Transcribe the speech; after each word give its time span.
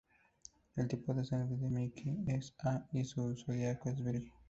El 0.77 0.87
tipo 0.87 1.13
de 1.13 1.23
sangre 1.23 1.57
de 1.57 1.69
Miki 1.69 2.23
es 2.25 2.55
A, 2.63 2.87
y 2.91 3.05
su 3.05 3.35
zodiaco 3.35 3.91
es 3.91 4.03
Virgo. 4.03 4.31